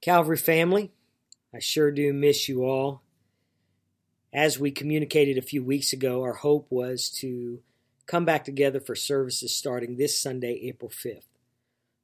[0.00, 0.92] Calvary family,
[1.54, 3.02] I sure do miss you all.
[4.32, 7.60] As we communicated a few weeks ago, our hope was to
[8.06, 11.26] come back together for services starting this Sunday, April 5th.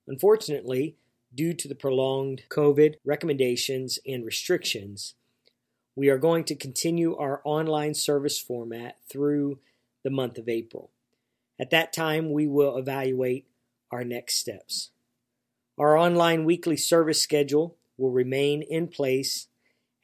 [0.07, 0.97] Unfortunately,
[1.35, 5.15] due to the prolonged COVID recommendations and restrictions,
[5.95, 9.59] we are going to continue our online service format through
[10.05, 10.91] the month of April.
[11.59, 13.47] At that time, we will evaluate
[13.91, 14.91] our next steps.
[15.79, 19.49] Our online weekly service schedule will remain in place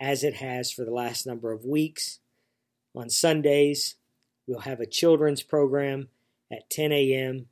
[0.01, 2.19] as it has for the last number of weeks.
[2.95, 3.97] On Sundays,
[4.47, 6.09] we'll have a children's program
[6.51, 7.47] at 10 a.m.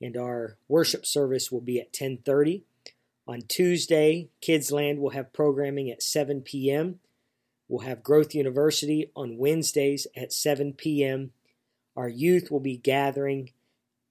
[0.00, 2.62] and our worship service will be at 10:30.
[3.26, 7.00] On Tuesday, Kids Land will have programming at 7 p.m.
[7.68, 11.32] We'll have Growth University on Wednesdays at 7 p.m.
[11.96, 13.52] Our youth will be gathering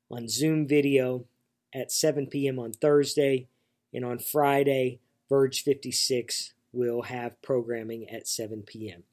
[0.09, 1.25] on Zoom video
[1.73, 2.57] at 7 p.m.
[2.57, 3.47] on Thursday,
[3.93, 9.03] and on Friday, Verge 56 will have programming at 7 p.m.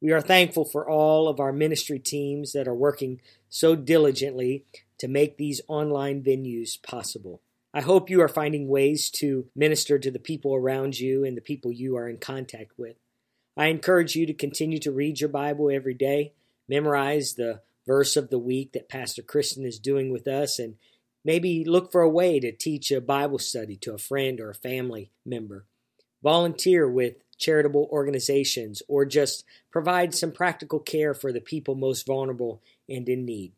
[0.00, 4.64] We are thankful for all of our ministry teams that are working so diligently
[4.98, 7.40] to make these online venues possible.
[7.72, 11.40] I hope you are finding ways to minister to the people around you and the
[11.40, 12.96] people you are in contact with.
[13.56, 16.34] I encourage you to continue to read your Bible every day,
[16.68, 20.76] memorize the verse of the week that Pastor Kristen is doing with us, and
[21.24, 24.54] Maybe look for a way to teach a Bible study to a friend or a
[24.54, 25.64] family member.
[26.22, 32.62] Volunteer with charitable organizations or just provide some practical care for the people most vulnerable
[32.88, 33.52] and in need.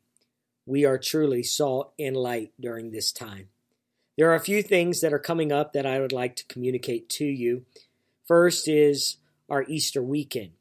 [0.64, 3.48] We are truly salt and light during this time.
[4.16, 7.08] There are a few things that are coming up that I would like to communicate
[7.10, 7.64] to you.
[8.26, 10.52] First is our Easter weekend.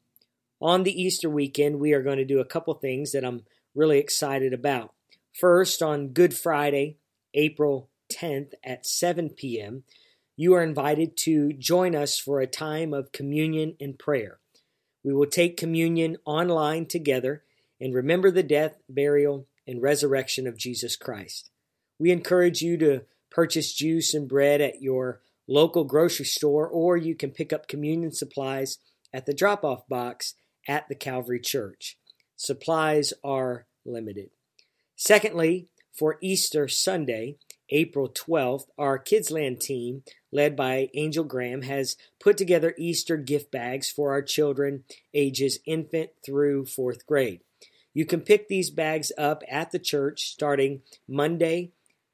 [0.60, 3.42] On the Easter weekend, we are going to do a couple things that I'm
[3.74, 4.92] really excited about.
[5.38, 6.96] First, on Good Friday,
[7.34, 9.82] April 10th at 7 p.m.,
[10.34, 14.38] you are invited to join us for a time of communion and prayer.
[15.04, 17.44] We will take communion online together
[17.78, 21.50] and remember the death, burial, and resurrection of Jesus Christ.
[21.98, 27.14] We encourage you to purchase juice and bread at your local grocery store, or you
[27.14, 28.78] can pick up communion supplies
[29.12, 30.32] at the drop off box
[30.66, 31.98] at the Calvary Church.
[32.36, 34.30] Supplies are limited.
[34.96, 37.36] Secondly, for Easter Sunday,
[37.70, 40.02] April 12th, our Kidsland team,
[40.32, 46.10] led by Angel Graham, has put together Easter gift bags for our children ages infant
[46.24, 47.40] through fourth grade.
[47.92, 51.72] You can pick these bags up at the church starting Monday,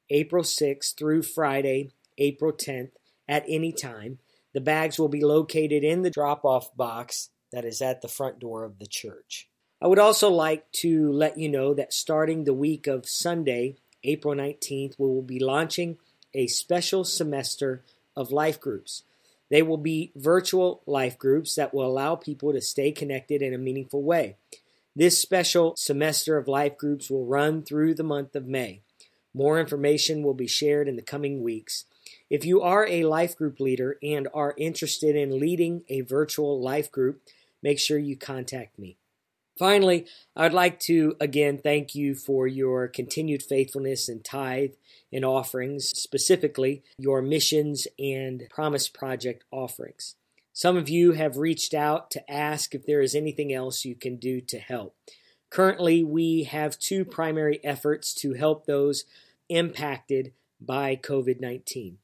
[0.09, 2.91] April 6th through Friday, April 10th
[3.27, 4.19] at any time.
[4.53, 8.39] The bags will be located in the drop off box that is at the front
[8.39, 9.47] door of the church.
[9.83, 14.33] I would also like to let you know that starting the week of Sunday, April
[14.33, 15.97] 19th, we will be launching
[16.33, 17.83] a special semester
[18.15, 19.03] of life groups.
[19.49, 23.57] They will be virtual life groups that will allow people to stay connected in a
[23.57, 24.37] meaningful way.
[24.95, 28.83] This special semester of life groups will run through the month of May.
[29.33, 31.83] More information will be shared in the coming weeks.
[32.29, 36.89] If you are a life group leader and are interested in leading a virtual life
[36.89, 37.21] group,
[37.61, 38.95] make sure you contact me.
[39.57, 44.71] Finally, I'd like to again thank you for your continued faithfulness and tithe
[45.11, 50.15] and offerings, specifically your missions and Promise Project offerings.
[50.53, 54.17] Some of you have reached out to ask if there is anything else you can
[54.17, 54.95] do to help.
[55.49, 59.05] Currently, we have two primary efforts to help those
[59.49, 61.99] impacted by COVID 19.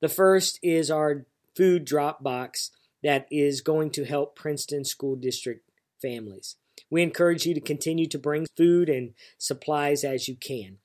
[0.00, 1.24] The first is our
[1.56, 2.70] food drop box
[3.02, 5.66] that is going to help Princeton School District
[6.00, 6.56] families.
[6.88, 10.78] We encourage you to continue to bring food and supplies as you can.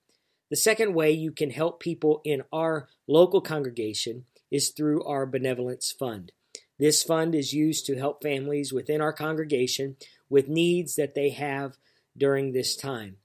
[0.49, 5.91] The second way you can help people in our local congregation is through our benevolence
[5.91, 6.31] fund.
[6.77, 9.95] This fund is used to help families within our congregation
[10.29, 11.77] with needs that they have
[12.17, 13.17] during this time.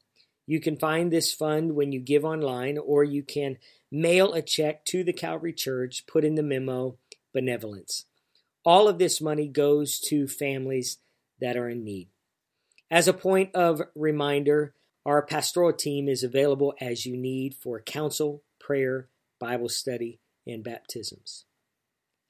[0.47, 3.58] You can find this fund when you give online, or you can
[3.91, 6.97] mail a check to the Calvary Church, put in the memo
[7.32, 8.06] benevolence.
[8.64, 10.99] All of this money goes to families
[11.40, 12.08] that are in need.
[12.90, 14.75] As a point of reminder,
[15.06, 19.08] our pastoral team is available as you need for counsel, prayer,
[19.38, 21.44] Bible study, and baptisms.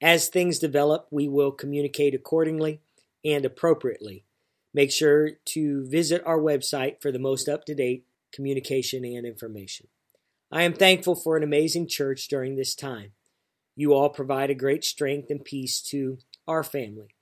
[0.03, 2.81] As things develop, we will communicate accordingly
[3.25, 4.25] and appropriately.
[4.75, 9.89] Make sure to visit our website for the most up to date communication and information.
[10.53, 13.13] I am thankful for an amazing church during this time.
[13.77, 17.15] You all provide a great strength and peace to our family.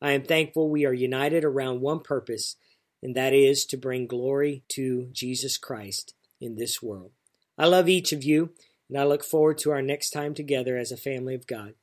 [0.00, 2.56] I am thankful we are united around one purpose
[3.04, 7.12] and that is to bring glory to Jesus Christ in this world.
[7.58, 8.50] I love each of you,
[8.88, 11.74] and I look forward to our next time together as a family of God.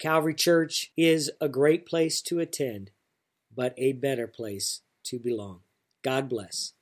[0.00, 2.90] Calvary Church is a great place to attend,
[3.54, 5.60] but a better place to belong.
[6.02, 6.72] God bless.